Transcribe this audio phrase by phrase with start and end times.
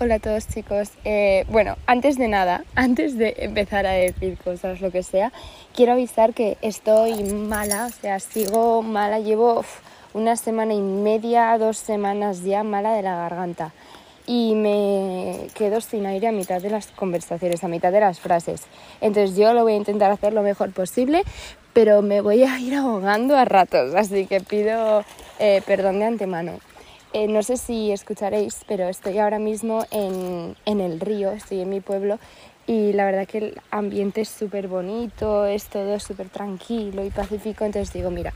[0.00, 0.90] Hola a todos chicos.
[1.04, 5.32] Eh, bueno, antes de nada, antes de empezar a decir cosas, lo que sea,
[5.72, 9.64] quiero avisar que estoy mala, o sea, sigo mala, llevo
[10.12, 13.72] una semana y media, dos semanas ya mala de la garganta
[14.26, 18.62] y me quedo sin aire a mitad de las conversaciones, a mitad de las frases.
[19.00, 21.22] Entonces yo lo voy a intentar hacer lo mejor posible,
[21.72, 25.04] pero me voy a ir ahogando a ratos, así que pido
[25.38, 26.73] eh, perdón de antemano.
[27.16, 31.68] Eh, no sé si escucharéis, pero estoy ahora mismo en, en el río, estoy en
[31.68, 32.18] mi pueblo
[32.66, 37.64] y la verdad que el ambiente es súper bonito, es todo súper tranquilo y pacífico,
[37.64, 38.32] entonces digo, mira,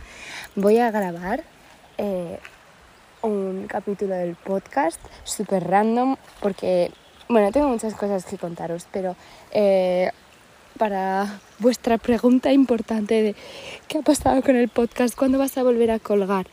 [0.54, 1.42] voy a grabar
[1.96, 2.38] eh,
[3.22, 6.92] un capítulo del podcast súper random porque,
[7.28, 9.16] bueno, tengo muchas cosas que contaros, pero
[9.50, 10.12] eh,
[10.78, 13.34] para vuestra pregunta importante de
[13.88, 16.46] qué ha pasado con el podcast, cuándo vas a volver a colgar,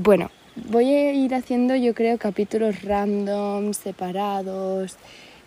[0.00, 4.96] bueno, voy a ir haciendo yo creo capítulos random, separados,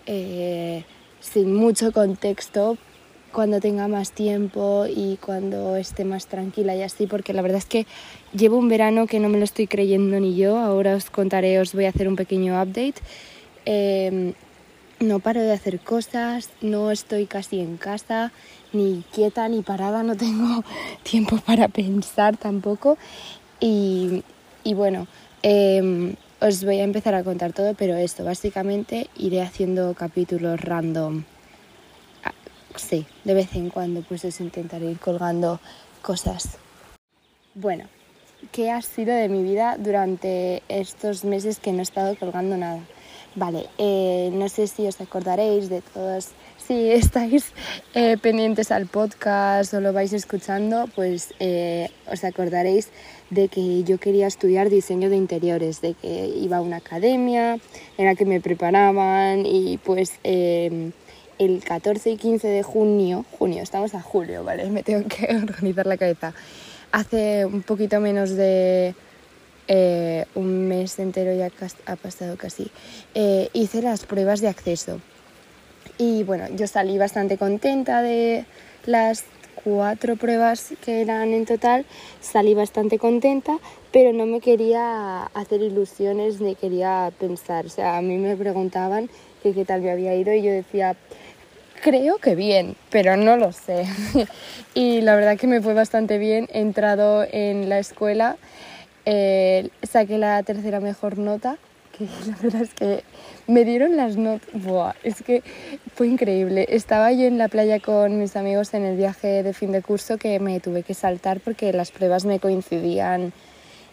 [0.06, 0.84] eh,
[1.20, 2.78] sin mucho contexto,
[3.32, 7.66] cuando tenga más tiempo y cuando esté más tranquila y así, porque la verdad es
[7.66, 7.86] que
[8.34, 11.74] llevo un verano que no me lo estoy creyendo ni yo, ahora os contaré, os
[11.74, 12.96] voy a hacer un pequeño update.
[13.66, 14.34] Em,
[15.02, 18.32] no paro de hacer cosas, no estoy casi en casa,
[18.72, 20.64] ni quieta ni parada, no tengo
[21.04, 22.98] tiempo para pensar tampoco.
[23.60, 24.24] Y,
[24.66, 25.08] y bueno,
[25.44, 31.24] em, os voy a empezar a contar todo, pero esto, básicamente iré haciendo capítulos random.
[32.24, 32.34] Ah,
[32.76, 35.60] sí, de vez en cuando pues os intentaré ir colgando
[36.02, 36.58] cosas.
[37.54, 37.86] Bueno,
[38.52, 42.82] ¿qué ha sido de mi vida durante estos meses que no he estado colgando nada?
[43.36, 46.30] Vale, eh, no sé si os acordaréis de todos,
[46.68, 47.54] si estáis
[47.94, 52.90] eh, pendientes al podcast o lo vais escuchando, pues eh, os acordaréis
[53.30, 57.60] de que yo quería estudiar diseño de interiores, de que iba a una academia
[57.98, 60.92] en la que me preparaban y pues em,
[61.38, 64.70] el 14 y 15 de junio, junio, estamos a julio, ¿vale?
[64.70, 66.34] Me tengo que organizar la cabeza.
[66.92, 68.96] Hace un poquito menos de
[69.68, 71.52] eh, un mes entero ya
[71.86, 72.72] ha pasado casi,
[73.54, 75.02] hice las pruebas de acceso.
[75.98, 78.46] Y bueno, yo salí bastante contenta de
[78.86, 79.24] las
[79.64, 81.86] cuatro pruebas que eran en total,
[82.22, 83.58] salí bastante contenta,
[83.92, 87.66] pero no me quería hacer ilusiones ni quería pensar.
[87.66, 89.10] O sea, a mí me preguntaban
[89.42, 90.96] que qué tal me había ido y yo decía,
[91.82, 93.86] creo que bien, pero no lo sé.
[94.74, 96.48] y la verdad que me fue bastante bien.
[96.52, 98.38] He entrado en la escuela,
[99.06, 101.58] eh, saqué la tercera mejor nota,
[101.98, 103.04] que la verdad es que
[103.48, 105.44] me dieron las notas, es que
[105.94, 106.66] fue increíble.
[106.70, 110.18] Estaba yo en la playa con mis amigos en el viaje de fin de curso
[110.18, 113.34] que me tuve que saltar porque las pruebas me coincidían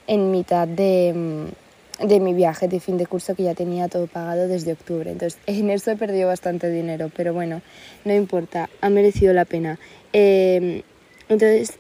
[0.06, 4.06] en mitad de, mm, de mi viaje de fin de curso que ya tenía todo
[4.06, 5.10] pagado desde octubre.
[5.10, 7.62] Entonces en eso he perdido bastante dinero, pero bueno,
[8.04, 9.78] no importa, ha merecido la pena.
[10.12, 10.82] Em,
[11.28, 11.78] entonces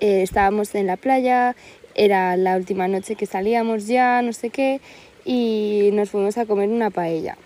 [0.00, 1.56] eh, estábamos en la playa,
[1.94, 4.80] era la última noche que salíamos ya, no sé qué,
[5.30, 7.36] y nos fuimos a comer una paella.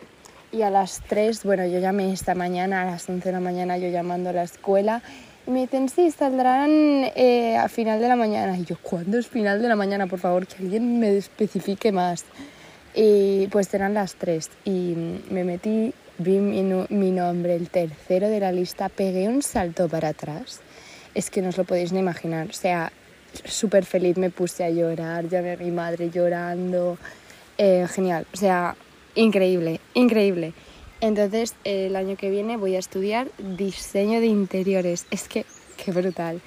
[0.51, 3.77] Y a las 3, bueno, yo llamé esta mañana, a las 11 de la mañana,
[3.77, 5.03] yo llamando a la escuela,
[5.47, 6.71] y me dicen, sí, saldrán
[7.15, 8.57] eh, a final de la mañana.
[8.57, 10.07] Y yo, ¿cuándo es final de la mañana?
[10.07, 12.25] Por favor, que alguien me especifique más.
[12.95, 14.95] Y pues eran las 3 y
[15.29, 20.09] me metí, vi mi, mi nombre, el tercero de la lista, pegué un salto para
[20.09, 20.61] atrás.
[21.15, 22.49] Es que no os lo podéis ni imaginar.
[22.49, 22.91] O sea,
[23.45, 26.97] súper feliz me puse a llorar, llamé a mi madre llorando.
[27.59, 28.77] Eh, genial, o sea,
[29.15, 30.55] increíble, increíble.
[31.01, 35.07] Entonces, el año que viene voy a estudiar diseño de interiores.
[35.11, 35.45] Es que,
[35.77, 36.41] qué brutal.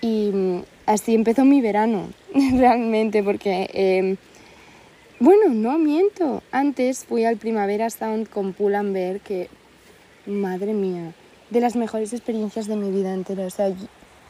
[0.00, 4.16] Y mm, así empezó mi verano, realmente, porque, em,
[5.18, 6.42] bueno, no miento.
[6.52, 9.48] Antes fui al Primavera Sound con Pull&Bear, que,
[10.26, 11.14] madre mía,
[11.50, 13.46] de las mejores experiencias de mi vida entera.
[13.46, 13.72] O sea,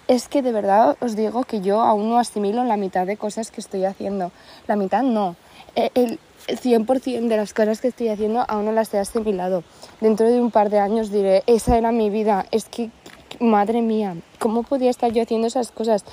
[0.08, 3.50] es que de verdad os digo que yo aún no asimilo la mitad de cosas
[3.50, 4.32] que estoy haciendo.
[4.66, 5.36] La mitad no.
[5.74, 6.18] Eh, el
[6.48, 9.62] 100% de las cosas que estoy haciendo aún no las he asimilado.
[10.00, 12.46] Dentro de un par de años diré, esa era mi vida.
[12.50, 12.90] Es que,
[13.40, 16.04] madre mía, ¿cómo podía estar yo haciendo esas cosas?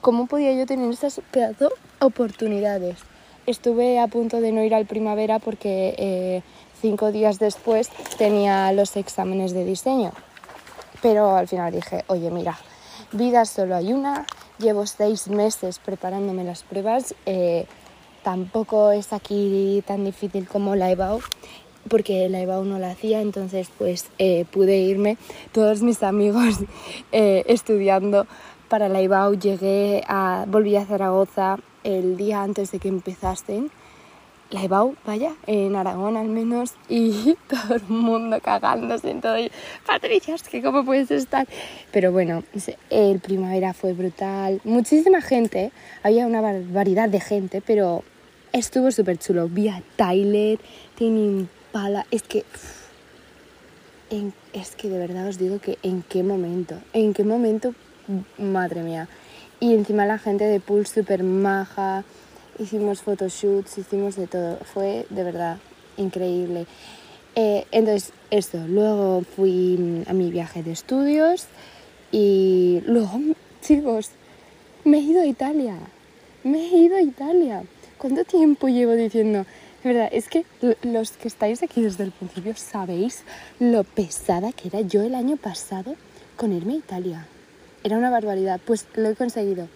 [0.00, 1.70] ¿Cómo podía yo tener esas pedazo
[2.00, 2.98] oportunidades?
[3.46, 6.42] Estuve a punto de no ir al primavera porque eh,
[6.80, 10.12] cinco días después tenía los exámenes de diseño.
[11.02, 12.56] Pero al final dije, oye, mira,
[13.10, 14.26] vida solo hay una,
[14.58, 17.14] llevo seis meses preparándome las pruebas.
[17.26, 17.66] Eh,
[18.22, 21.20] tampoco es aquí tan difícil como la EBAU,
[21.88, 25.16] porque la EBAU no la hacía, entonces pues eh, pude irme.
[25.52, 26.60] Todos mis amigos
[27.12, 28.26] eh, estudiando
[28.68, 33.70] para la EBAU llegué a, volví a Zaragoza el día antes de que empezasen
[34.52, 39.36] la EBAU, vaya, en Aragón al menos, y todo el mundo cagándose en todo.
[39.86, 41.48] Patricia, es que cómo puedes estar.
[41.90, 42.44] Pero bueno,
[42.90, 44.60] el primavera fue brutal.
[44.64, 45.72] Muchísima gente,
[46.02, 48.04] había una barbaridad de gente, pero
[48.52, 49.48] estuvo súper chulo.
[49.48, 50.58] Vi a Tyler,
[50.96, 52.44] Tiene Pala, es que.
[54.52, 57.74] es que de verdad os digo que en qué momento, en qué momento,
[58.38, 59.08] madre mía.
[59.60, 62.04] Y encima la gente de pool súper maja
[62.58, 64.56] hicimos photoshoots, hicimos de todo.
[64.58, 65.58] Fue de verdad
[65.96, 66.66] increíble.
[67.34, 68.58] Eh, entonces, esto.
[68.68, 71.46] Luego fui a mi viaje de estudios
[72.10, 73.18] y luego,
[73.62, 74.10] chicos,
[74.84, 75.76] me he ido a Italia.
[76.44, 77.62] Me he ido a Italia.
[78.02, 79.46] ¿Cuánto tiempo llevo diciendo?
[79.84, 80.44] De verdad, es que
[80.82, 83.22] los que estáis aquí desde el principio sabéis
[83.60, 85.94] lo pesada que era yo el año pasado
[86.34, 87.26] con irme a Italia.
[87.84, 88.60] Era una barbaridad.
[88.64, 89.68] Pues lo he conseguido.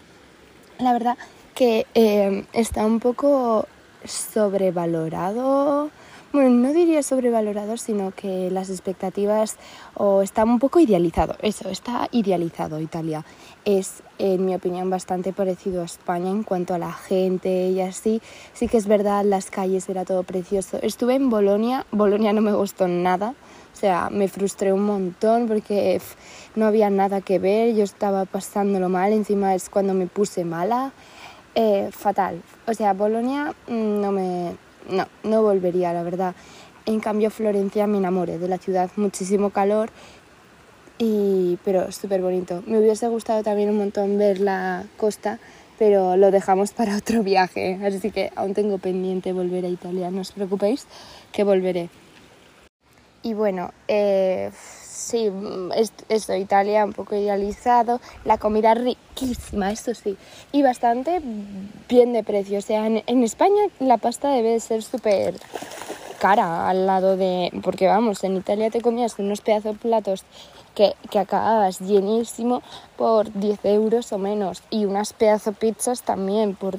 [0.81, 1.17] La verdad
[1.55, 3.69] que eh, está un poco
[4.05, 5.93] sobrevalorado.
[6.37, 9.57] Bueno, no diría sobrevalorado, sino que las expectativas
[9.95, 11.35] o está un poco idealizado.
[11.41, 13.25] Eso, está idealizado Italia.
[13.65, 18.21] Es, en mi opinión, bastante parecido a España en cuanto a la gente y así.
[18.53, 20.79] Sí que es verdad, las calles era todo precioso.
[20.83, 23.35] Estuve en Bolonia, Bolonia no me gustó nada.
[23.73, 25.99] O sea, me frustré un montón porque
[26.55, 30.93] no había nada que ver, yo estaba pasándolo mal, encima es cuando me puse mala.
[31.55, 32.43] Eh, fatal.
[32.67, 34.66] O sea, Bolonia mm, no me...
[34.91, 36.35] No, no volvería, la verdad.
[36.87, 39.91] En cambio, Florencia me enamoré de la ciudad, muchísimo calor,
[40.99, 42.63] y, pero súper bonito.
[42.67, 45.39] Me hubiese gustado también un montón ver la costa,
[45.79, 50.21] pero lo dejamos para otro viaje, así que aún tengo pendiente volver a Italia, no
[50.21, 50.87] os preocupéis
[51.33, 51.89] que volveré.
[53.23, 54.51] Y bueno, eh,
[54.97, 55.31] sí,
[56.09, 60.17] esto, Italia un poco idealizado, la comida riquísima, eso sí,
[60.53, 61.21] y bastante
[61.89, 62.59] bien de precio.
[62.59, 65.35] O sea, en, España la pasta debe de ser súper
[66.19, 67.53] cara al lado de...
[67.63, 70.25] Porque vamos, en Italia te comías unos pedazos de platos
[70.75, 72.63] que, que, acababas llenísimo
[72.97, 76.79] por 10 euros o menos y unas pedazos pizzas también por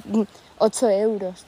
[0.58, 1.46] 8 euros.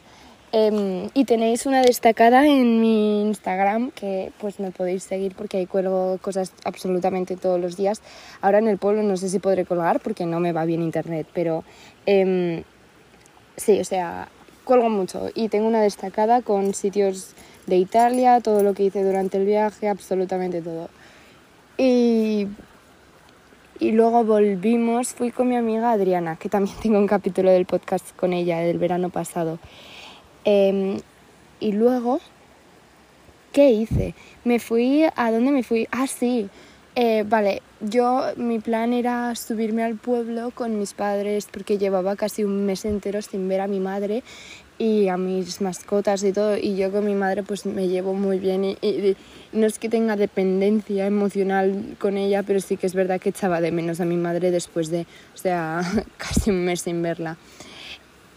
[0.51, 5.68] Em, y tenéis una destacada en mi Instagram que pues me podéis seguir porque ahí
[5.68, 8.01] cuelgo cosas absolutamente todos los días.
[8.42, 11.28] Ahora en el pueblo no sé si podré colgar porque no me va bien internet,
[11.34, 11.63] pero
[12.07, 12.63] em,
[13.57, 14.30] sí, o sea,
[14.63, 17.36] cuelgo mucho y tengo una destacada con sitios
[17.68, 20.90] de Italia, todo lo que hice durante el viaje, absolutamente todo.
[21.78, 22.48] Y,
[23.80, 28.16] y luego volvimos, fui con mi amiga Adriana, que también tengo un capítulo del podcast
[28.16, 29.60] con ella del verano pasado.
[30.46, 31.00] Em,
[31.60, 32.20] y luego,
[33.52, 34.16] ¿qué hice?
[34.44, 35.88] Me fui, ¿a dónde me fui?
[35.92, 36.50] Ah, sí,
[36.96, 42.44] eh, vale, yo mi plan era subirme al pueblo con mis padres porque llevaba casi
[42.44, 44.24] un mes entero sin ver a mi madre
[44.78, 48.40] y a mis mascotas y todo y yo con mi madre pues me llevo muy
[48.40, 49.16] bien y,
[49.52, 53.62] no es que tenga dependencia emocional con ella pero sí que es verdad que echaba
[53.62, 55.06] de menos a mi madre después de
[55.36, 55.82] o sea
[56.18, 57.38] casi un mes sin verla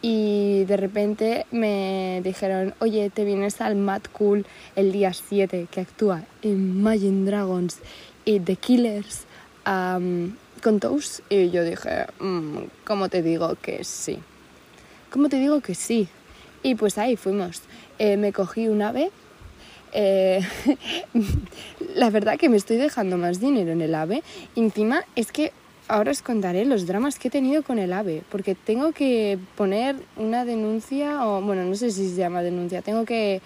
[0.03, 4.45] y de repente me dijeron, oye, te vienes al Mad Cool
[4.75, 7.79] el día 7 que actúa en Imagine Dragons
[8.25, 9.27] y The Killers
[9.65, 11.21] con Toast.
[11.31, 14.19] Y yo dije, mm, ¿cómo te digo que sí?
[15.11, 16.09] ¿Cómo te digo que sí?
[16.65, 17.63] Y pues ahí fuimos.
[18.01, 19.11] Eh, me cogí un ave.
[19.93, 20.41] Eh,
[21.95, 24.25] la verdad que me estoy dejando más dinero en el ave.
[24.57, 25.53] Encima es que
[25.93, 29.97] ahora os contaré los dramas que he tenido con el AVE, porque tengo que poner
[30.17, 33.43] una denuncia, o bueno, no sé si se llama denuncia, tengo que...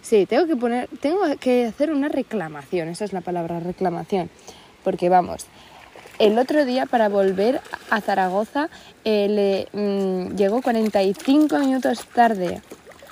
[0.00, 4.30] Sí, tengo que poner, tengo que hacer una reclamación, esa es la palabra, reclamación,
[4.82, 5.46] porque vamos,
[6.18, 7.60] el otro día para volver
[7.90, 8.70] a Zaragoza
[9.04, 12.62] eh, le mm, llegó 45 minutos tarde,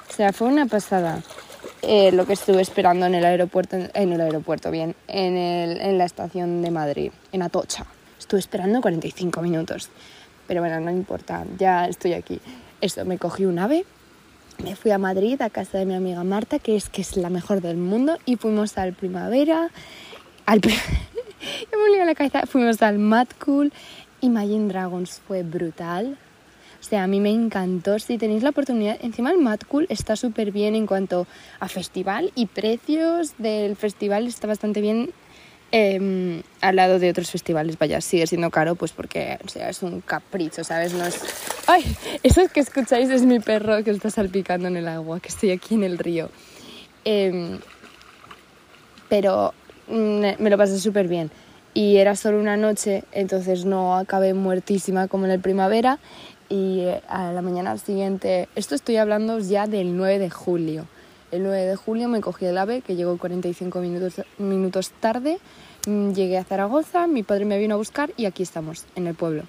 [0.08, 1.22] o sea, fue una pasada.
[1.82, 5.98] Eh, lo que estuve esperando en el aeropuerto, en el aeropuerto, bien, en, el, en
[5.98, 7.86] la estación de Madrid, en Atocha.
[8.26, 9.88] Estuve esperando 45 minutos.
[10.48, 12.40] Pero bueno, no importa, ya estoy aquí.
[12.80, 13.84] Eso, me cogí un ave,
[14.64, 17.30] me fui a Madrid, a casa de mi amiga Marta, que es que es la
[17.30, 19.70] mejor del mundo, y fuimos al Primavera,
[20.44, 20.60] al...
[22.00, 23.72] me la cabeza, fuimos al Mad Cool,
[24.22, 26.18] Imagine Dragons fue brutal.
[26.80, 28.00] O sea, a mí me encantó.
[28.00, 31.28] Si tenéis la oportunidad, encima el Mad Cool está súper bien en cuanto
[31.60, 35.12] a festival y precios del festival está bastante bien
[35.72, 39.82] Em, al lado de otros festivales, vaya, sigue siendo caro, pues porque, o sea, es
[39.82, 40.94] un capricho, ¿sabes?
[40.94, 41.20] No es...
[41.66, 41.96] ¡Ay!
[42.22, 45.74] Eso que escucháis es mi perro que está salpicando en el agua, que estoy aquí
[45.74, 46.30] en el río.
[47.04, 47.58] Em,
[49.08, 49.54] pero
[49.88, 51.30] mm, me lo pasé súper bien.
[51.74, 55.98] Y era solo una noche, entonces no acabé muertísima como en el primavera.
[56.48, 60.86] y eh, a la mañana siguiente, esto estoy hablando ya del 9 de julio.
[61.32, 65.38] El 9 de julio me cogí el AVE, que llegó 45 minutos, minutos tarde,
[65.86, 69.14] mm, llegué a Zaragoza, mi padre me vino a buscar y aquí estamos, en el
[69.14, 69.42] pueblo.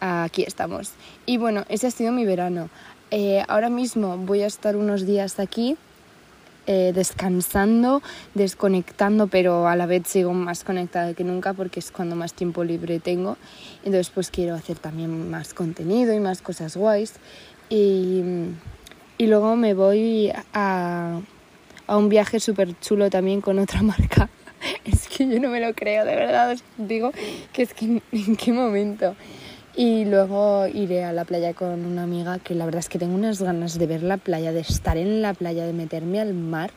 [0.00, 0.92] Aquí estamos.
[1.26, 2.68] Y bueno, ese ha sido mi verano.
[3.10, 5.76] Eh, ahora mismo voy a estar unos días aquí
[6.66, 8.02] eh, descansando,
[8.34, 12.62] desconectando, pero a la vez sigo más conectada que nunca porque es cuando más tiempo
[12.62, 13.36] libre tengo.
[13.84, 17.14] Entonces pues quiero hacer también más contenido y más cosas guays.
[17.68, 18.22] Y,
[19.22, 21.20] y luego me voy a,
[21.86, 24.28] a un viaje súper chulo también con otra marca.
[24.84, 27.12] Es que yo no me lo creo, de verdad os digo
[27.52, 29.14] que es que en qué momento.
[29.76, 33.14] Y luego iré a la playa con una amiga que la verdad es que tengo
[33.14, 36.72] unas ganas de ver la playa, de estar en la playa, de meterme al mar,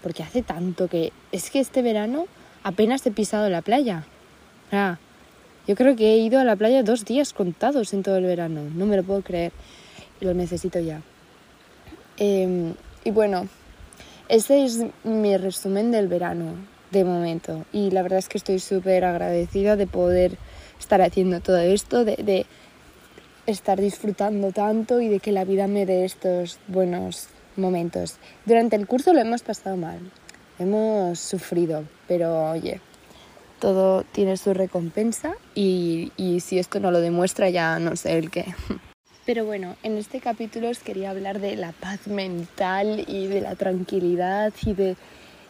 [0.00, 2.26] porque hace tanto que es que este verano
[2.62, 4.04] apenas he pisado la playa.
[4.70, 4.98] Ah,
[5.66, 8.62] yo creo que he ido a la playa dos días contados en todo el verano,
[8.72, 9.50] no me lo puedo creer
[10.20, 11.02] lo necesito ya.
[12.18, 13.48] Em, y bueno,
[14.28, 16.54] ese es mi resumen del verano
[16.90, 20.36] de momento y la verdad es que estoy súper agradecida de poder
[20.80, 22.46] estar haciendo todo esto, de,
[23.46, 28.16] estar disfrutando tanto y de que la vida me dé estos buenos momentos.
[28.44, 29.98] Durante el curso lo hemos pasado mal,
[30.58, 32.80] hemos sufrido, pero oye,
[33.58, 38.30] todo tiene su recompensa y, y, si esto no lo demuestra ya no sé el
[38.30, 38.54] qué.
[39.28, 43.56] Pero bueno, en este capítulo os quería hablar de la paz mental y de la
[43.56, 44.92] tranquilidad y de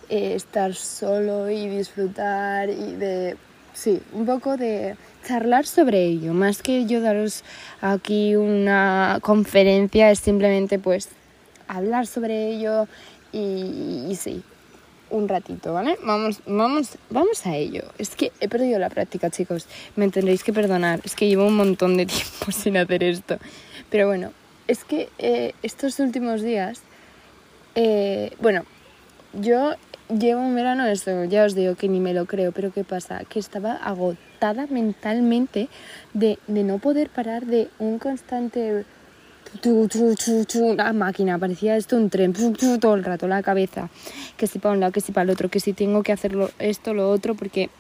[0.09, 3.37] eh, estar solo y disfrutar y de,
[3.75, 7.45] sí, un poco de charlar sobre ello, más que yo daros
[7.81, 11.11] aquí una conferencia, es simplemente pues
[11.69, 12.89] hablar sobre ello
[13.31, 14.43] y, sí,
[15.09, 15.97] un ratito, ¿vale?
[16.03, 17.85] Vamos, vamos, vamos a ello.
[17.97, 19.67] Es que he perdido la práctica, chicos.
[19.95, 21.01] Me tendréis que perdonar.
[21.05, 23.39] Es que llevo un montón de tiempo sin hacer esto.
[23.91, 24.33] Pero bueno,
[24.67, 26.83] es que eh, estos últimos días,
[27.75, 28.65] eh, bueno,
[29.33, 29.75] yo
[30.09, 33.25] llevo un verano eso, ya os digo que ni me lo creo, pero ¿qué pasa?
[33.29, 35.69] Que estaba agotada mentalmente
[36.15, 38.85] de, de no poder parar de un constante...
[39.65, 42.35] Una máquina, parecía esto un tren,
[42.81, 43.89] todo el rato, la cabeza,
[44.37, 46.51] que si para un lado, que si para el otro, que si tengo que hacerlo
[46.59, 47.71] esto, lo otro, porque,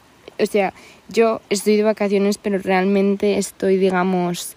[0.40, 0.72] o sea,
[1.10, 4.56] yo estoy de vacaciones, pero realmente estoy, digamos,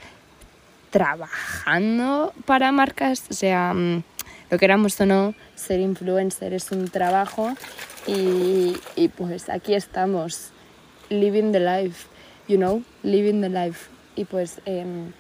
[0.92, 4.04] trabajando para marcas, o sea, mm,
[4.52, 7.54] lo queramos o no, ser influencer es un trabajo
[8.06, 10.52] y, y, pues aquí estamos,
[11.10, 12.08] living the life,
[12.48, 13.90] you know, living the life.
[14.16, 15.14] Y pues em,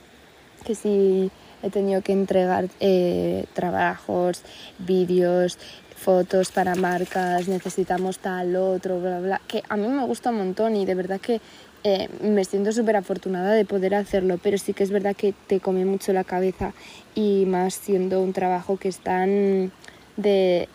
[0.66, 1.32] que si
[1.64, 4.42] he tenido que entregar eh, trabajos,
[4.80, 5.58] vídeos,
[5.96, 10.76] fotos para marcas, necesitamos tal, otro, bla, bla, que a mí me gusta un montón
[10.76, 11.40] y de verdad que
[11.84, 15.60] eh, me siento súper afortunada de poder hacerlo, pero sí que es verdad que te
[15.60, 16.74] come mucho la cabeza
[17.16, 19.72] y más siendo un trabajo que es tan
[20.16, 20.70] de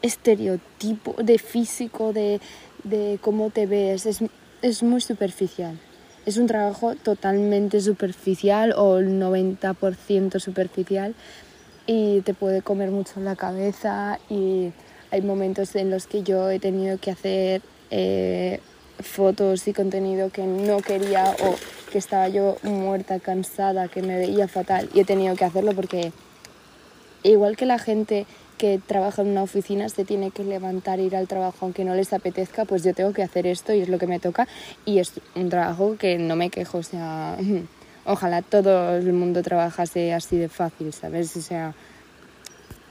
[0.00, 2.40] estereotipo, de físico, de,
[2.82, 4.20] de cómo te ves, es,
[4.62, 5.78] es muy superficial.
[6.24, 11.14] Es un trabajo totalmente superficial o el 90% superficial
[11.86, 14.72] y te puede comer mucho la cabeza y
[15.10, 17.60] hay momentos en los que yo he tenido que hacer
[17.90, 18.60] eh,
[19.00, 21.54] fotos y contenido que no quería o
[21.90, 26.12] que estaba yo muerta, cansada, que me veía fatal y he tenido que hacerlo porque
[27.22, 28.26] igual que la gente
[28.58, 31.94] que trabaja en una oficina se tiene que levantar e ir al trabajo aunque no
[31.94, 34.46] les apetezca, pues yo tengo que hacer esto y es lo que me toca
[34.84, 37.36] y es un trabajo que no me quejo, o sea,
[38.04, 41.36] ojalá todo el mundo trabajase así de fácil, ¿sabes?
[41.36, 41.74] O sea,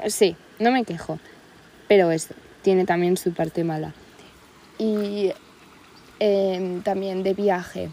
[0.08, 1.20] sí, no me quejo,
[1.88, 3.93] pero eso tiene también su parte mala.
[4.77, 5.31] Y
[6.24, 7.90] Em, también de viaje.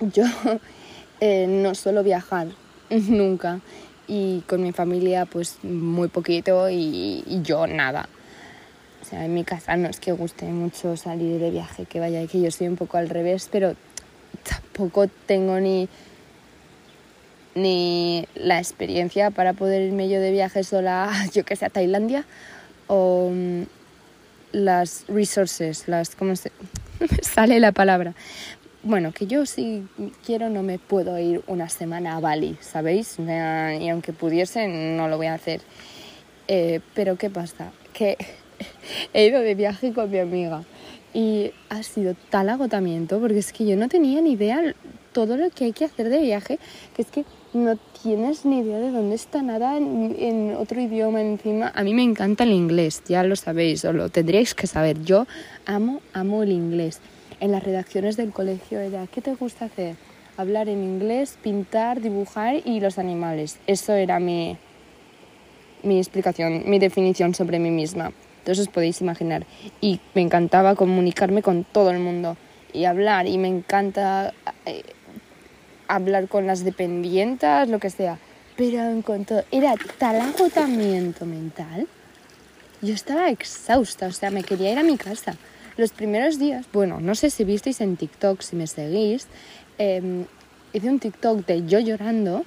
[0.00, 0.24] Yo
[1.20, 2.46] eh, no suelo viajar
[2.90, 3.60] nunca
[4.08, 8.08] y con mi familia pues muy poquito y, yo nada.
[9.02, 12.26] O sea, en mi casa no es que guste mucho salir de viaje, que vaya,
[12.26, 13.76] que yo soy un poco al revés, pero
[14.48, 15.90] tampoco tengo ni,
[17.54, 22.24] ni la experiencia para poder irme yo de viaje sola, yo que sé, a Tailandia
[22.86, 23.64] o mm,
[24.52, 26.50] las resources, las, ¿cómo se,
[27.22, 28.14] sale la palabra.
[28.82, 29.86] Bueno, que yo si
[30.26, 33.16] quiero no me puedo ir una semana a Bali, ¿sabéis?
[33.18, 35.60] Y aunque pudiese, no lo voy a hacer.
[36.48, 37.70] Eh, pero ¿qué pasa?
[37.92, 38.16] Que
[39.14, 40.64] he ido de viaje con mi amiga
[41.14, 44.74] y ha sido tal agotamiento porque es que yo no tenía ni idea
[45.12, 46.58] todo lo que hay que hacer de viaje,
[46.96, 51.72] que es que no tienes ni idea de dónde está nada en, otro idioma encima.
[51.74, 55.02] A mí me encanta el inglés, ya lo sabéis, o lo tendréis que saber.
[55.02, 55.26] Yo
[55.66, 57.00] amo, amo el inglés.
[57.40, 59.96] En las redacciones del colegio era, ¿qué te gusta hacer?
[60.36, 63.58] hablar en inglés, pintar, dibujar y los animales.
[63.66, 64.56] Eso era mi,
[65.82, 68.12] mi explicación, mi definición sobre mí misma.
[68.38, 69.46] Entonces os podéis imaginar.
[69.80, 72.36] Y me encantaba comunicarme con todo el mundo
[72.72, 73.26] y hablar.
[73.26, 74.32] Y me encanta
[74.66, 74.82] eh,
[75.88, 78.18] hablar con las dependientes, lo que sea.
[78.56, 81.86] Pero en cuanto era tal agotamiento mental,
[82.82, 85.36] yo estaba exhausta, o sea, me quería ir a mi casa.
[85.76, 89.26] Los primeros días, bueno, no sé si visteis en TikTok, si me seguís,
[89.78, 90.26] em,
[90.72, 92.44] hice un TikTok de yo llorando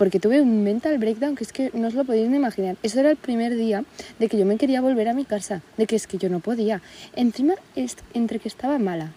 [0.00, 2.76] porque tuve un mental breakdown que es que no os lo podéis ni imaginar.
[2.82, 3.84] Eso era el primer día
[4.18, 6.40] de que yo me quería volver a mi casa, de que es que yo no
[6.40, 6.80] podía.
[7.16, 7.52] Encima,
[8.14, 9.12] entre que estaba mala,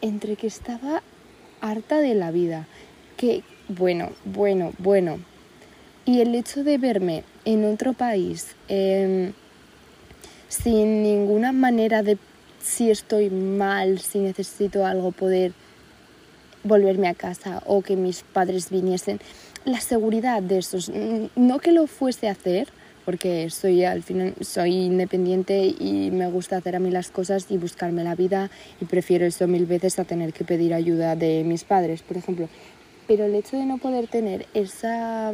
[0.00, 1.02] entre que estaba
[1.60, 2.66] harta de la vida,
[3.16, 5.18] que bueno, bueno, bueno.
[6.04, 9.32] Y el hecho de verme en otro país em,
[10.48, 12.18] sin ninguna manera de
[12.62, 15.52] si estoy mal, si necesito algo, poder
[16.64, 19.20] volverme a casa o que mis padres viniesen.
[19.64, 20.90] La seguridad de esos,
[21.36, 22.68] no que lo fuese a hacer,
[23.08, 27.56] porque soy al final soy independiente y me gusta hacer a mí las cosas y
[27.56, 28.50] buscarme la vida
[28.82, 32.50] y prefiero eso mil veces a tener que pedir ayuda de mis padres, por ejemplo.
[33.06, 35.32] Pero el hecho de no poder tener esa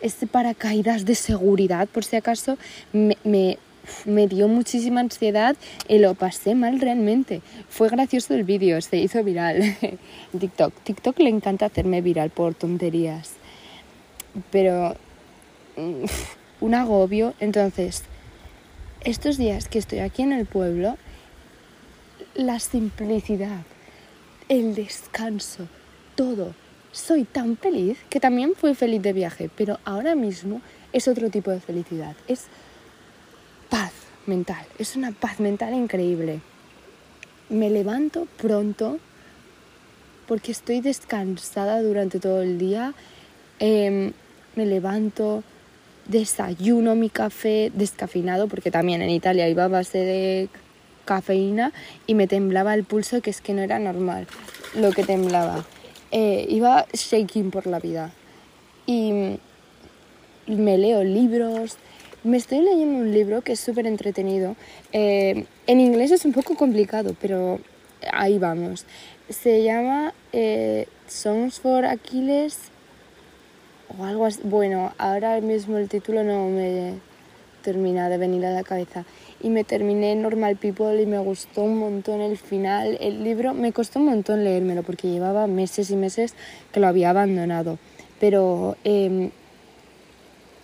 [0.00, 2.56] ese paracaídas de seguridad, por si acaso,
[2.94, 3.58] me,
[4.06, 5.54] me, dio muchísima ansiedad
[5.86, 7.42] y lo pasé mal realmente.
[7.68, 9.76] Fue gracioso el vídeo, se hizo viral
[10.40, 10.72] TikTok.
[10.82, 13.32] TikTok le encanta hacerme viral por tonterías.
[14.50, 14.96] Pero
[16.60, 17.34] un agobio.
[17.40, 18.04] Entonces,
[19.02, 20.96] estos días que estoy aquí en el pueblo,
[22.34, 23.62] la simplicidad,
[24.48, 25.68] el descanso,
[26.14, 26.54] todo
[26.92, 30.60] soy tan feliz que también fui feliz de viaje, pero ahora mismo
[30.92, 32.14] es otro tipo de felicidad.
[32.28, 32.46] Es
[33.70, 33.92] paz
[34.26, 36.40] mental, es una paz mental increíble.
[37.48, 38.98] Me levanto pronto
[40.28, 42.94] porque estoy descansada durante todo el día.
[43.58, 44.12] Em,
[44.54, 45.42] me levanto,
[46.06, 50.48] desayuno mi café descafeinado, porque también en Italia iba a base de
[51.04, 51.72] cafeína
[52.06, 54.26] y me temblaba el pulso, que es que no era normal
[54.74, 55.64] lo que temblaba.
[56.10, 58.12] Eh, iba shaking por la vida.
[58.86, 59.38] Y
[60.46, 61.76] me leo libros.
[62.24, 64.56] Me estoy leyendo un libro que es súper entretenido.
[64.92, 67.60] Eh, en inglés es un poco complicado, pero
[68.12, 68.84] ahí vamos.
[69.28, 72.71] Se llama eh, Songs for Aquiles
[73.98, 74.28] o algo.
[74.44, 76.94] Bueno, ahora mismo el título no me
[77.62, 79.04] termina de venir a la cabeza
[79.40, 82.98] y me terminé Normal People y me gustó un montón el final.
[83.00, 86.34] El libro me costó un montón leérmelo porque llevaba meses y meses
[86.72, 87.78] que lo había abandonado.
[88.20, 89.30] Pero em,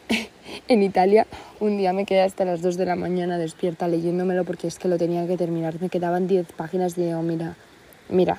[0.69, 1.27] en Italia
[1.61, 4.89] un día me quedé hasta las 2 de la mañana despierta leyéndomelo porque es que
[4.89, 5.81] lo tenía que terminar.
[5.81, 7.57] Me quedaban 10 páginas y digo, mira,
[8.09, 8.39] mira,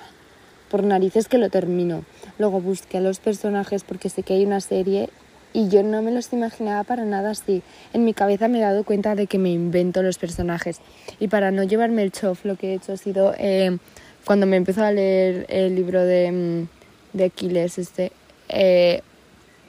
[0.70, 2.04] por narices que lo termino.
[2.38, 5.10] Luego busqué a los personajes porque sé que hay una serie
[5.54, 7.64] y yo no me los imaginaba para nada así.
[7.94, 10.80] En mi cabeza me he dado cuenta de que me invento los personajes.
[11.20, 13.78] Y para no llevarme el chof, lo que he hecho ha sido, eh,
[14.26, 18.12] cuando me empezó a leer el libro de, mm, de Aquiles, este,
[18.50, 19.02] eh,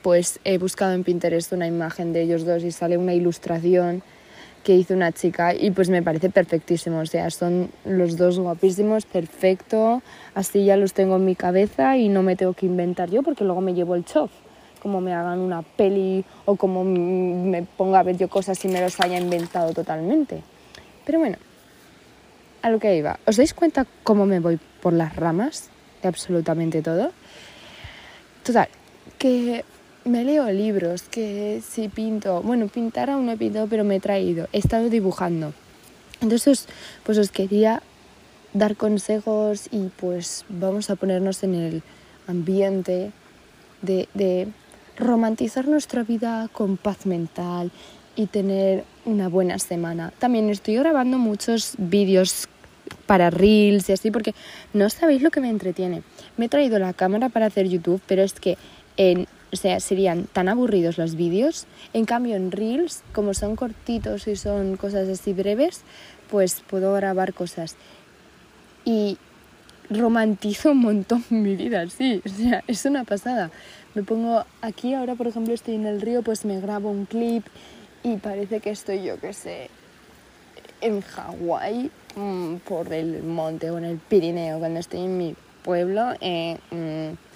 [0.02, 4.02] pues he buscado en Pinterest una imagen de ellos dos y sale una ilustración
[4.64, 9.06] que hizo una chica y pues me parece perfectísimo, o sea, son los dos guapísimos,
[9.06, 10.02] perfecto,
[10.34, 13.44] así ya los tengo en mi cabeza y no me tengo que inventar yo porque
[13.44, 14.30] luego me llevo el chof
[14.80, 18.80] como me hagan una peli o como me ponga a ver yo cosas y me
[18.80, 20.42] los haya inventado totalmente.
[21.04, 21.36] Pero bueno,
[22.62, 23.18] a lo que iba.
[23.26, 25.70] ¿Os dais cuenta cómo me voy por las ramas
[26.02, 27.12] de absolutamente todo?
[28.42, 28.68] Total,
[29.18, 29.64] que
[30.04, 34.00] me leo libros, que si pinto, bueno, pintar aún no he pintado, pero me he
[34.00, 35.52] traído, he estado dibujando.
[36.20, 36.66] Entonces,
[37.04, 37.82] pues os quería
[38.52, 41.82] dar consejos y pues vamos a ponernos en el
[42.26, 43.12] ambiente
[43.82, 44.48] de, de
[44.96, 47.70] romantizar nuestra vida con paz mental
[48.16, 50.12] y tener una buena semana.
[50.18, 52.48] También estoy grabando muchos vídeos
[53.06, 54.34] para reels y así porque
[54.72, 56.02] no sabéis lo que me entretiene.
[56.36, 58.58] Me he traído la cámara para hacer YouTube, pero es que
[58.96, 61.66] en, o sea, serían tan aburridos los vídeos.
[61.92, 65.82] En cambio, en reels, como son cortitos y son cosas así breves,
[66.30, 67.76] pues puedo grabar cosas.
[68.84, 69.18] Y
[69.90, 73.50] romantizo un montón mi vida, sí, o sea, es una pasada.
[73.94, 77.44] Me pongo aquí, ahora por ejemplo estoy en el río, pues me grabo un clip
[78.04, 79.68] y parece que estoy, yo que sé,
[80.80, 86.14] en Hawái, mm, por el monte o en el Pirineo, cuando estoy en mi pueblo,
[86.20, 87.29] eh, mm,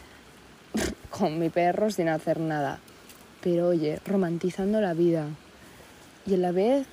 [1.10, 2.80] con mi perro sin hacer nada.
[3.42, 5.26] Pero oye, romantizando la vida
[6.26, 6.86] y a la vez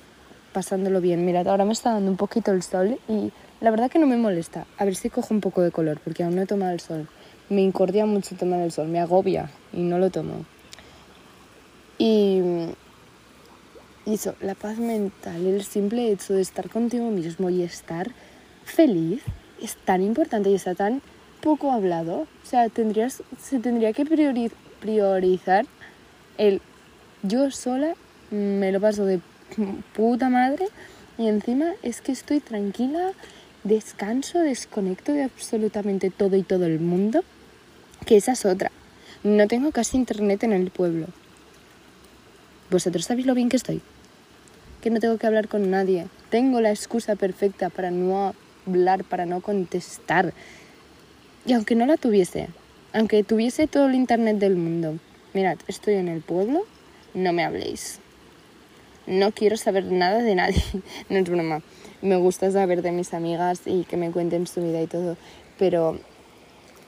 [0.52, 1.24] pasándolo bien.
[1.24, 4.16] Mirad, ahora me está dando un poquito el sol y la verdad que no me
[4.16, 4.66] molesta.
[4.78, 7.08] A ver si cojo un poco de color, porque aún no he tomado el sol.
[7.48, 10.44] Me incordia mucho tomar el sol, me agobia y no lo tomo.
[11.98, 12.40] Y,
[14.06, 18.10] eso, la paz mental, el simple hecho de estar contigo mismo y estar
[18.64, 19.22] feliz
[19.62, 21.02] es tan importante y está tan
[21.42, 22.20] poco hablado.
[22.20, 24.06] O sea, tendrías, se tendría que
[24.80, 25.66] priorizar
[26.38, 26.62] el
[27.22, 27.94] yo sola
[28.32, 29.20] me lo paso de
[29.94, 30.66] puta madre
[31.18, 33.12] y encima es que estoy tranquila,
[33.62, 37.22] descanso, desconecto de absolutamente todo y todo el mundo,
[38.06, 38.70] que esa es otra.
[39.22, 41.06] No tengo casi internet en el pueblo.
[42.70, 43.82] ¿Vosotros sabéis lo bien que estoy?
[44.80, 46.06] Que no tengo que hablar con nadie.
[46.30, 48.34] Tengo la excusa perfecta para no
[48.66, 50.32] hablar, para no contestar.
[51.44, 52.48] Y aunque no la tuviese,
[52.92, 54.98] aunque tuviese todo el internet del mundo,
[55.34, 56.64] mirad, estoy en el pueblo,
[57.14, 58.00] no me habléis.
[59.06, 60.62] No quiero saber nada de nadie,
[61.08, 61.62] no es broma.
[62.00, 65.16] Me gusta saber de mis amigas y que me cuenten su vida y todo,
[65.58, 65.98] pero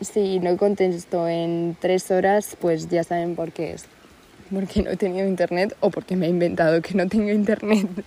[0.00, 3.86] si no contesto en tres horas, pues ya saben por qué es
[4.52, 7.88] porque no he tenido internet o porque me he inventado que no tengo internet.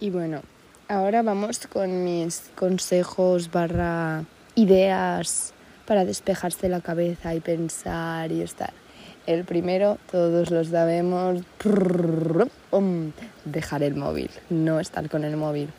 [0.00, 0.42] Y bueno,
[0.88, 5.52] ahora vamos con mis consejos barra ideas
[5.86, 8.72] para despejarse la cabeza y pensar y estar.
[9.26, 11.42] El primero, todos lo sabemos,
[13.44, 15.70] dejar el móvil, no estar con el móvil.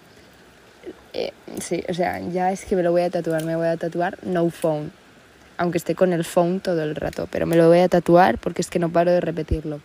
[1.13, 3.77] Eh, sí, o sea, ya es que me lo voy a tatuar, me voy a
[3.77, 4.91] tatuar no phone
[5.57, 8.62] aunque esté con el phone todo el rato, pero me lo voy a tatuar porque
[8.62, 9.79] es que no paro de repetirlo.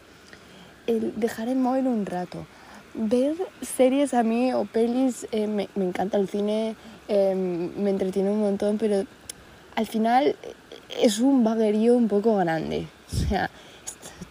[0.86, 2.46] El dejar el móvil un rato.
[2.94, 6.74] Ver series a mí o pelis, eh, me, encanta el cine,
[7.08, 9.04] em, me entretiene un montón, pero
[9.74, 10.36] al final
[11.02, 12.86] es un vaguerío un poco grande.
[13.10, 13.50] O sea,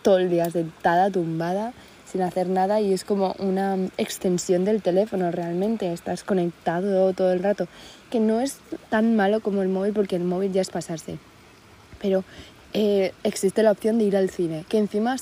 [0.04, 1.74] todo el día sentada, tumbada,
[2.10, 5.92] sin hacer nada y es como una extensión del teléfono realmente.
[5.92, 7.68] Estás conectado todo el rato
[8.10, 8.60] que no es
[8.90, 11.18] tan malo como el móvil porque el móvil ya es pasarse.
[12.00, 12.24] Pero
[12.74, 15.16] eh, existe la opción de ir al cine, que encima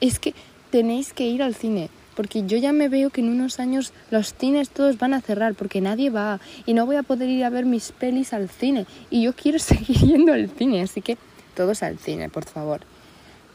[0.00, 0.34] es que
[0.70, 1.90] tenéis que ir al cine.
[2.14, 5.54] Porque yo ya me veo que en unos años los cines todos van a cerrar
[5.54, 8.86] porque nadie va y no voy a poder ir a ver mis pelis al cine.
[9.10, 11.16] Y yo quiero seguir yendo al cine, así que
[11.54, 12.80] todos al cine, por favor.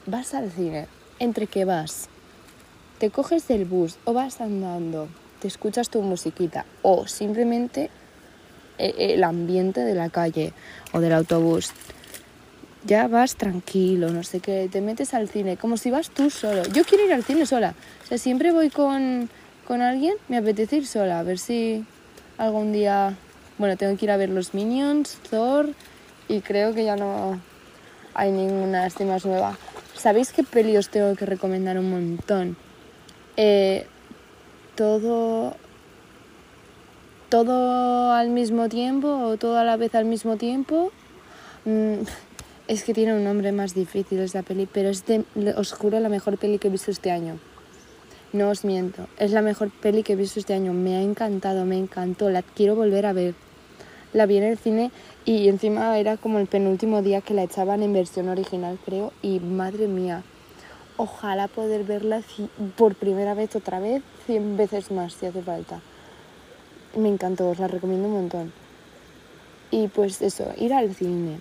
[0.05, 0.87] Vas al cine,
[1.19, 2.09] entre que vas,
[2.97, 5.07] te coges del bus o vas andando,
[5.39, 7.91] te escuchas tu musiquita o simplemente
[8.77, 10.53] eh, el ambiente de la calle
[10.93, 11.73] o del autobús.
[12.85, 16.63] Ya vas tranquilo, no sé qué, te metes al cine, como si vas tú solo.
[16.71, 17.73] Yo quiero ir al cine sola.
[18.03, 19.29] O sea, siempre voy con,
[19.67, 21.85] con alguien, me apetece ir sola, a ver si
[22.37, 23.15] algún día...
[23.57, 25.73] Bueno, tengo que ir a ver los Minions, Thor,
[26.27, 27.41] y creo que ya no
[28.13, 29.57] hay ninguna más nueva.
[29.95, 32.55] ¿Sabéis qué peli os tengo que recomendar un montón?
[33.35, 33.87] Eh,
[34.75, 35.55] todo
[37.29, 40.91] todo al mismo tiempo o todo a la vez al mismo tiempo.
[41.65, 42.03] Mm,
[42.67, 45.23] es que tiene un nombre más difícil esa peli, pero es de,
[45.55, 47.39] os juro la mejor peli que he visto este año.
[48.33, 50.73] No os miento, es la mejor peli que he visto este año.
[50.73, 53.35] Me ha encantado, me encantó, la quiero volver a ver.
[54.13, 54.91] La vi en el cine
[55.25, 59.39] y encima era como el penúltimo día que la echaban en versión original, creo, y
[59.39, 60.23] madre mía,
[60.97, 62.21] ojalá poder verla
[62.75, 65.81] por primera vez otra vez, cien veces más si hace falta
[66.97, 68.53] me encantó, os la recomiendo un montón.
[69.71, 71.39] Y pues eso, ir al cine.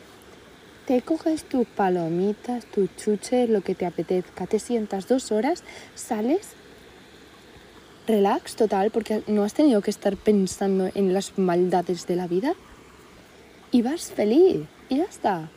[0.86, 5.64] Te coges tus palomitas, tus chuches, lo que te apetezca, te sientas dos horas,
[5.96, 6.50] sales,
[8.06, 12.54] relax total, porque no has tenido que estar pensando en las maldades de la vida.
[13.72, 15.50] Y vas feliz, y ya está.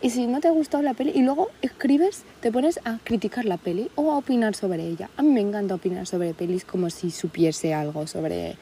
[0.00, 3.46] Y si no te ha gustado la peli, y luego escribes, te pones a criticar
[3.46, 5.10] la peli o a opinar sobre ella.
[5.16, 8.56] A mí me encanta opinar sobre pelis como si supiese algo sobre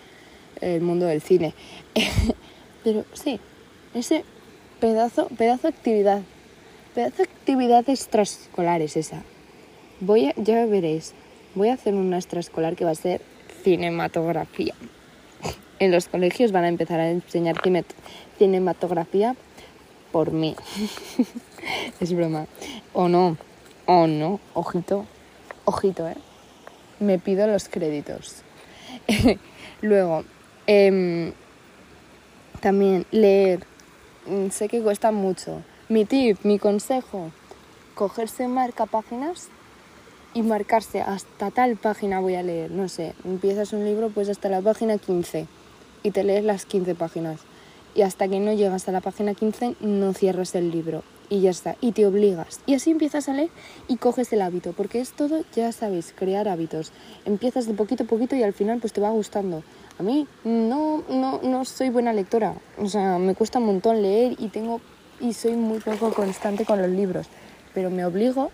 [0.63, 1.53] el mundo del cine.
[2.85, 3.39] Pero sí,
[3.93, 4.25] ese
[4.81, 6.23] pedazo, pedazo actividad,
[6.95, 9.23] pedazo actividad extraescolar es esa.
[10.01, 11.15] Voy a, ya veréis,
[11.55, 13.21] voy a hacer una extraescolar que va a ser
[13.63, 14.75] cinematografía.
[15.79, 17.57] En los colegios van a empezar a enseñar
[18.39, 19.37] cinematografía
[20.13, 20.57] por mí.
[22.01, 22.47] es broma.
[22.93, 23.37] O no,
[23.87, 25.07] o no, ojito,
[25.65, 26.17] ojito, ¿eh?
[26.99, 28.43] Me pido los créditos.
[29.83, 30.25] Luego,
[30.67, 31.33] Em,
[32.61, 33.61] también leer.
[34.27, 35.63] Mm, sé que cuesta mucho.
[35.89, 37.31] Mi tip, mi consejo,
[37.95, 39.49] cogerse marca páginas
[40.35, 42.73] y marcarse hasta tal página voy a leer.
[42.73, 45.47] No sé, empiezas un libro pues hasta la página 15
[46.03, 47.41] y te lees las 15 páginas.
[47.95, 51.51] Y hasta que no llegas a la página 15 no cierras el libro y ya
[51.51, 52.61] está, y te obligas.
[52.67, 53.51] Y así empiezas a leer
[53.89, 56.93] y coges el hábito, porque es todo, ya sabéis, crear hábitos.
[57.25, 59.63] Empiezas de poquito a poquito y al final pues te va gustando
[59.99, 64.37] A mí no, no, no soy buena lectora, o sea, me cuesta un montón leer
[64.39, 64.81] y tengo
[65.21, 67.29] y soy muy poco constante con los libros,
[67.73, 68.51] pero me obligo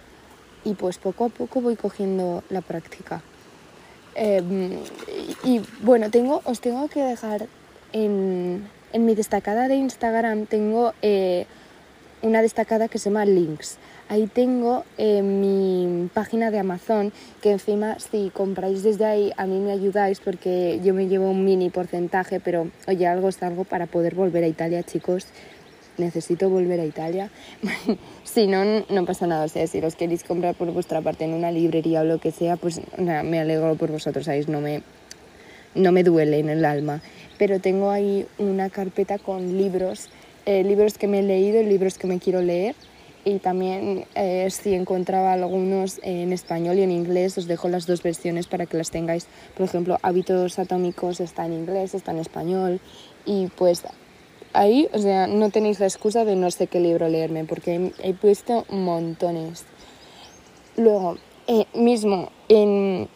[0.64, 3.22] y pues poco a poco voy cogiendo la práctica.
[4.14, 4.78] Em,
[5.44, 7.46] y, bueno, tengo, os tengo que dejar
[7.92, 11.46] en, en mi destacada de Instagram, tengo eh,
[12.20, 13.78] una destacada que se llama Links.
[14.12, 19.58] Ahí tengo eh, mi página de Amazon, que encima si compráis desde ahí a mí
[19.58, 23.86] me ayudáis porque yo me llevo un mini porcentaje, pero oye, algo es algo para
[23.86, 25.28] poder volver a Italia, chicos.
[25.96, 27.30] Necesito volver a Italia.
[28.24, 29.46] si no, no pasa nada.
[29.46, 32.32] O sea, si los queréis comprar por vuestra parte en una librería o lo que
[32.32, 34.46] sea, pues nada, me alegro por vosotros, ¿sabéis?
[34.46, 34.82] No me,
[35.74, 37.00] no me duele en el alma.
[37.38, 40.10] Pero tengo ahí una carpeta con libros,
[40.44, 42.74] eh, libros que me he leído, libros que me quiero leer
[43.24, 48.02] y también eh, si encontraba algunos en español y en inglés os dejo las dos
[48.02, 49.26] versiones para que las tengáis.
[49.56, 52.80] Por ejemplo, Hábitos Atómicos está en inglés, está en español
[53.24, 53.84] y pues
[54.52, 58.14] ahí, o sea, no tenéis la excusa de no sé qué libro leerme porque he,
[58.14, 59.64] puesto montones.
[60.76, 63.08] Luego, eh, mismo en,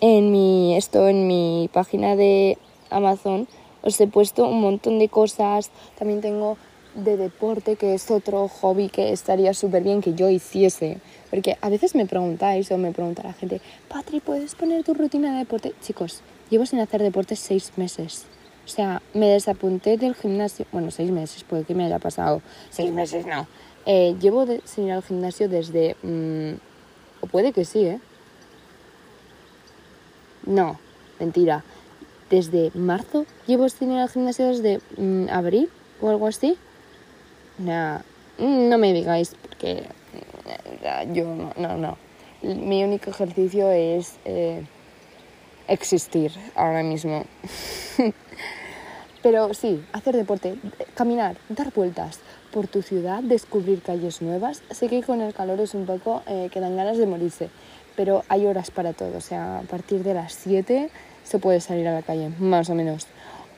[0.00, 2.58] en mi esto en mi página de
[2.90, 3.48] Amazon
[3.82, 5.70] os he puesto un montón de cosas.
[5.98, 6.56] También tengo
[6.94, 10.98] de deporte, que es otro hobby que estaría súper bien que yo hiciese.
[11.30, 15.32] Porque a veces me preguntáis o me pregunta la gente, Patri, ¿puedes poner tu rutina
[15.32, 15.74] de deporte?
[15.80, 18.26] Chicos, llevo sin hacer deporte seis meses.
[18.64, 20.66] O sea, me desapunté del gimnasio.
[20.72, 22.42] Bueno, seis meses, puede que me haya pasado.
[22.70, 23.46] Seis meses no.
[23.86, 25.96] Eh, llevo sin ir al gimnasio desde...
[26.02, 26.54] Mm,
[27.20, 28.00] o puede que sí, ¿eh?
[30.44, 30.78] No,
[31.18, 31.64] mentira.
[32.30, 35.68] Desde marzo llevo sin ir al gimnasio desde mm, abril
[36.00, 36.56] o algo así.
[37.62, 38.02] No,
[38.38, 39.84] no me digáis porque
[41.12, 41.96] yo no, no,
[42.42, 44.64] Mi único ejercicio es eh,
[45.68, 47.24] existir ahora mismo.
[49.22, 50.56] Pero sí, hacer deporte,
[50.96, 52.18] caminar, dar vueltas
[52.50, 54.62] por tu ciudad, descubrir calles nuevas.
[54.70, 57.48] Sé que con el calor es un poco eh, que dan ganas de morirse,
[57.94, 59.16] pero hay horas para todo.
[59.16, 60.90] O sea, a partir de las 7
[61.22, 63.06] se puede salir a la calle, más o menos.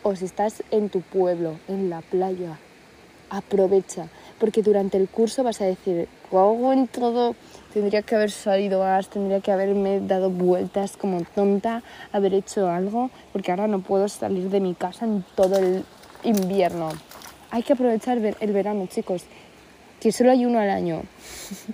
[0.02, 2.58] O si estás en tu pueblo, en la playa,
[3.36, 7.34] aprovecha, porque durante el curso vas a decir, hago en todo,
[7.72, 13.10] tendría que haber salido más, tendría que haberme dado vueltas como tonta, haber hecho algo,
[13.32, 15.84] porque ahora no puedo salir de mi casa en todo el
[16.22, 16.90] invierno.
[17.50, 19.24] Hay que aprovechar el verano, chicos,
[20.00, 21.02] que solo hay uno al año.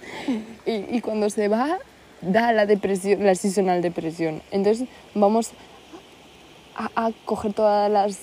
[0.67, 1.79] y, cuando se va,
[2.21, 4.43] da la depresión, la seasonal depresión.
[4.51, 5.53] Entonces vamos
[6.77, 8.21] a coger todas las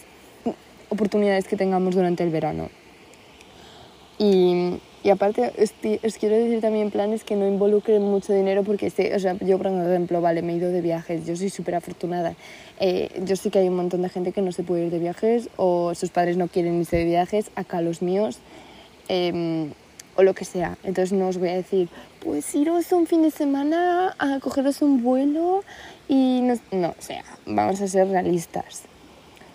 [0.89, 2.69] oportunidades que tengamos durante el verano.
[4.19, 4.79] Y,
[5.11, 5.53] aparte,
[6.03, 9.57] os, quiero decir también planes que no involucren mucho dinero porque sé, o sea, yo
[9.57, 12.35] por ejemplo, vale, me he ido de viajes, yo soy súper afortunada.
[12.79, 14.99] Eh, yo sé que hay un montón de gente que no se puede ir de
[14.99, 18.39] viajes o sus padres no quieren irse de viajes, acá los míos,
[19.07, 19.69] eh,
[20.17, 20.77] o lo que sea.
[20.83, 21.89] Entonces no os voy a decir,
[22.23, 25.63] pues iros un fin de semana a cogeros un vuelo
[26.09, 28.83] y no, no o sea, vamos a ser realistas.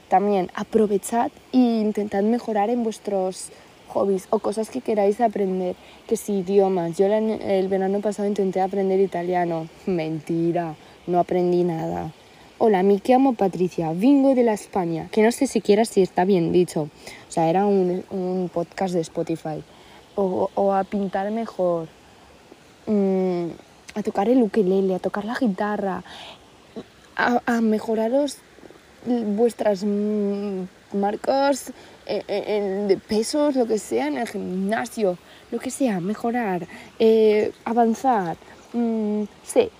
[0.08, 3.50] También aprovechad e intentad mejorar en vuestros
[3.92, 5.76] hobbies o cosas que queráis aprender,
[6.08, 6.96] que si idiomas.
[6.96, 9.68] Yo el verano pasado intenté aprender italiano.
[9.86, 10.74] Mentira,
[11.06, 12.10] no aprendí nada.
[12.58, 16.52] Hola, mi amo Patricia, vengo de la España, que no sé siquiera si está bien
[16.52, 16.82] dicho.
[17.28, 19.62] O sea, era un, un podcast de Spotify.
[20.14, 21.88] O, a pintar mejor,
[22.86, 23.46] mm,
[23.94, 26.04] a tocar el ukelele, a tocar la guitarra,
[27.16, 28.38] a, a mejoraros
[29.06, 31.72] vuestras mm, marcas
[32.06, 35.18] eh, eh, de pesos, lo que sea, en el gimnasio,
[35.50, 36.66] lo que sea, mejorar,
[36.98, 38.36] eh, avanzar.
[38.72, 39.70] Mm, sí,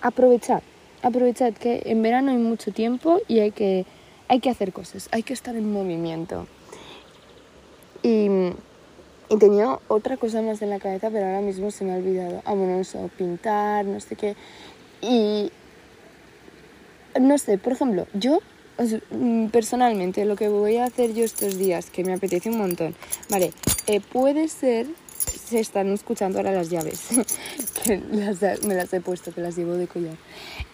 [0.00, 0.62] aprovechar,
[1.02, 3.84] aprovechar que en verano hay mucho tiempo y hay que,
[4.28, 6.46] hay que hacer cosas, hay que estar en movimiento.
[8.02, 8.28] Y,
[9.28, 12.42] y tenía otra cosa más en la cabeza, pero ahora mismo se me ha olvidado.
[12.44, 12.80] Ah, bueno,
[13.18, 14.34] pintar, no sé qué.
[15.02, 15.52] Y
[17.18, 18.40] no sé, por ejemplo, yo
[19.52, 22.94] personalmente, lo que voy a hacer yo estos días, que me apetece un montón,
[23.28, 23.52] vale,
[23.86, 27.08] eh, puede ser, se están escuchando ahora las llaves,
[27.84, 30.16] que me las he puesto, que las llevo de collar.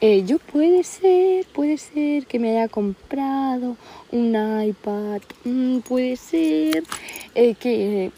[0.00, 3.76] Eh, yo puede ser, puede ser que me haya comprado
[4.12, 6.84] un iPad, mm, puede ser
[7.34, 8.12] eh, que...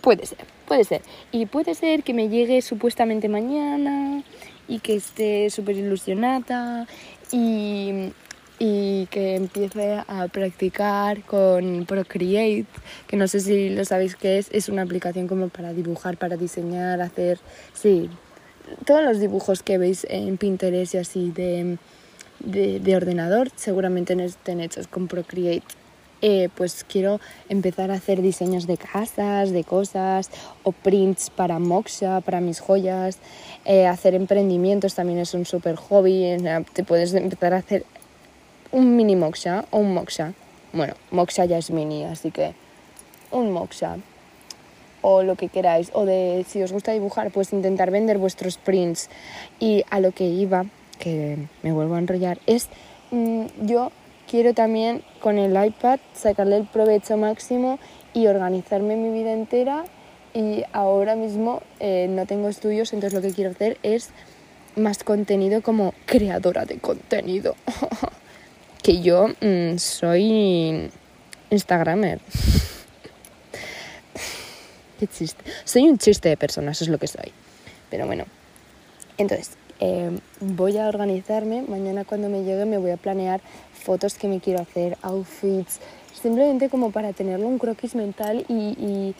[0.00, 1.02] Puede ser, puede ser.
[1.32, 4.22] Y puede ser que me llegue supuestamente mañana
[4.68, 6.86] y que esté súper ilusionada
[7.32, 8.12] y,
[8.58, 12.66] y que empiece a practicar con Procreate,
[13.06, 16.36] que no sé si lo sabéis qué es, es una aplicación como para dibujar, para
[16.36, 17.38] diseñar, hacer,
[17.72, 18.10] sí,
[18.84, 21.78] todos los dibujos que veis en Pinterest y así de
[22.40, 25.66] de, ordenador, seguramente no estén hechos con Procreate.
[26.20, 30.30] Eh, pues quiero empezar a hacer diseños de casas, de cosas,
[30.64, 33.18] o prints para Moxa, para mis joyas.
[33.64, 36.36] Eh, hacer emprendimientos también es un super hobby.
[36.72, 37.84] te puedes empezar a hacer
[38.72, 40.34] un mini Moxa o un Moxa.
[40.72, 42.54] Bueno, Moxa ya es mini, así que
[43.30, 43.98] un Moxa
[45.00, 49.08] o lo que queráis, o de si os gusta dibujar, pues intentar vender vuestros prints.
[49.60, 50.66] Y a lo que iba,
[50.98, 52.68] que me vuelvo a enrollar, es
[53.10, 53.92] mm, yo
[54.28, 57.78] quiero también con el iPad sacarle el provecho máximo
[58.12, 59.84] y organizarme mi vida entera.
[60.34, 64.10] Y ahora mismo eh, no tengo estudios, entonces lo que quiero hacer es
[64.76, 67.54] más contenido como creadora de contenido.
[68.82, 70.90] que yo mm, soy
[71.50, 72.20] Instagramer.
[74.98, 75.44] Qué chiste.
[75.64, 77.32] Soy un chiste de personas, es lo que soy.
[77.90, 78.24] Pero bueno,
[79.16, 81.62] entonces em, voy a organizarme.
[81.62, 83.40] Mañana cuando me llegue me voy a planear
[83.72, 85.78] fotos que me quiero hacer, outfits,
[86.20, 89.14] simplemente como para tenerlo un croquis mental y, y,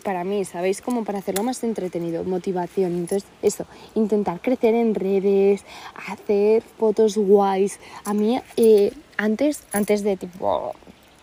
[0.00, 0.80] para mí, ¿sabéis?
[0.82, 2.92] Como para hacerlo más entretenido, motivación.
[2.92, 5.64] Entonces, eso, intentar crecer en redes,
[6.08, 7.80] hacer fotos guays.
[8.04, 10.74] A mí, eh, antes, antes de tipo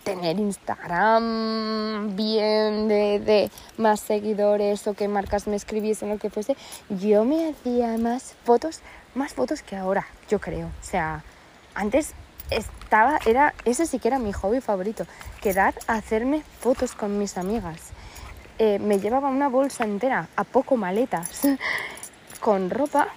[0.03, 6.55] tener Instagram bien de, más seguidores o que marcas me escribiesen o que fuese,
[6.89, 8.79] yo me hacía más fotos,
[9.15, 10.67] más fotos que ahora, yo creo.
[10.67, 11.25] O sea,
[11.75, 12.13] antes
[12.49, 15.05] estaba, era, ese sí que era mi hobby favorito,
[15.41, 17.91] quedar a hacerme fotos con mis amigas.
[18.59, 21.41] Eh, me llevaba una bolsa entera, a poco maletas,
[22.39, 23.07] con ropa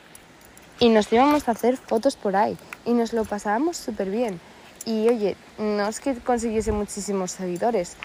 [0.78, 4.40] y nos íbamos a hacer fotos por ahí y nos lo pasábamos súper bien.
[4.84, 7.96] Y oye, no es que consiguiese muchísimos seguidores,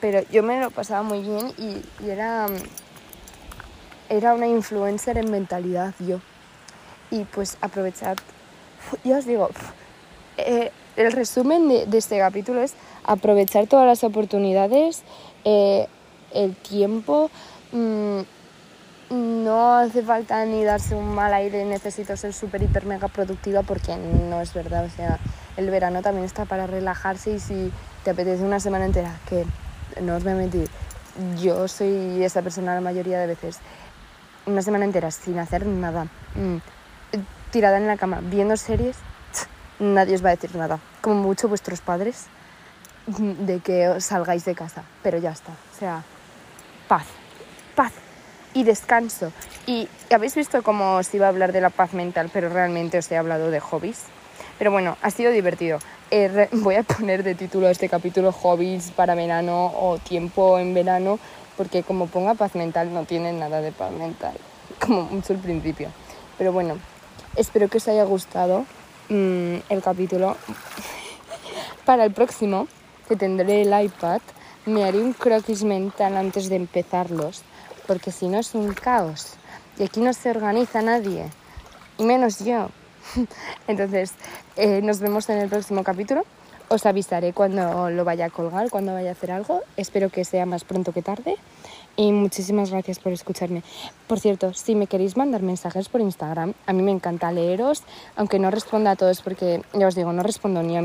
[0.00, 2.46] pero yo me lo pasaba muy bien y, era,
[4.08, 6.20] era una influencer en mentalidad yo.
[7.10, 8.16] Y pues aprovechar,
[9.04, 9.50] ya os digo,
[10.36, 15.02] eh, el resumen de, este capítulo es aprovechar todas las oportunidades,
[15.44, 15.86] eh,
[16.36, 17.30] el tiempo.
[17.72, 18.20] Mm,
[19.10, 23.96] no hace falta ni darse un mal aire, necesito ser súper, hiper, mega productiva porque
[23.96, 24.84] no es verdad.
[24.84, 25.18] O sea,
[25.56, 27.72] el verano también está para relajarse y si
[28.04, 29.44] te apetece una semana entera, que
[30.00, 30.68] no os voy a mentir,
[31.40, 33.58] yo soy esa persona la mayoría de veces,
[34.46, 36.56] una semana entera sin hacer nada, mm,
[37.50, 38.96] tirada en la cama, viendo series,
[39.78, 40.78] nadie os va a decir nada.
[41.00, 42.26] Como mucho vuestros padres
[43.06, 45.52] mm, de que os salgáis de casa, pero ya está.
[45.52, 46.02] O sea,
[46.88, 47.06] paz,
[47.74, 47.92] paz
[48.54, 49.32] y descanso.
[49.66, 53.10] Y habéis visto cómo os iba a hablar de la paz mental, pero realmente os
[53.10, 54.04] he hablado de hobbies.
[54.58, 55.78] Pero bueno, ha sido divertido.
[56.10, 61.18] Eh, voy a poner de título este capítulo hobbies para verano o tiempo en verano,
[61.56, 64.34] porque como ponga paz mental no tiene nada de paz mental,
[64.80, 65.88] como mucho el principio.
[66.38, 66.78] Pero bueno,
[67.34, 68.64] espero que os haya gustado
[69.08, 70.36] mm, el capítulo.
[71.86, 72.68] para el próximo,
[73.08, 74.20] que tendré el iPad,
[74.66, 77.42] me haré un croquis mental antes de empezarlos,
[77.86, 79.34] porque si no es un caos.
[79.78, 81.30] Y aquí no se organiza nadie,
[81.98, 82.70] y menos yo.
[83.68, 84.12] Entonces,
[84.56, 86.24] eh, nos vemos en el próximo capítulo.
[86.68, 89.62] Os avisaré cuando lo vaya a colgar, cuando vaya a hacer algo.
[89.76, 91.36] Espero que sea más pronto que tarde.
[91.94, 93.62] Y muchísimas gracias por escucharme.
[94.08, 97.84] Por cierto, si me queréis mandar mensajes por Instagram, a mí me encanta leeros,
[98.16, 100.82] aunque no responda a todos porque, ya os digo, no respondo ni a,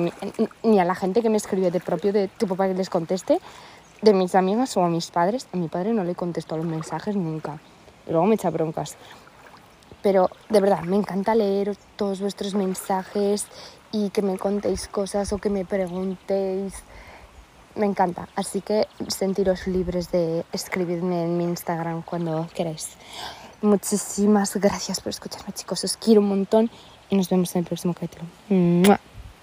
[0.64, 3.42] ni a la gente que me escribe de propio de tu papá que les conteste,
[4.02, 5.48] de mis amigas o a mis padres.
[5.52, 7.60] A mi padre no le contesto los mensajes nunca.
[8.08, 8.96] Y luego me echa broncas.
[10.02, 13.48] Pero de verdad, me encanta leer todos vuestros mensajes
[13.92, 16.74] y que me contéis cosas o que me preguntéis.
[17.76, 18.28] Me encanta.
[18.36, 22.90] Así que sentiros libres de escribirme en mi Instagram cuando queráis.
[23.62, 25.84] Muchísimas gracias por escucharme, chicos.
[25.84, 26.72] Os quiero un montón
[27.10, 28.26] y nos vemos en el próximo capítulo.